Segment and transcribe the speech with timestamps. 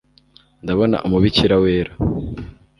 [0.63, 1.91] ndabona umubikira wera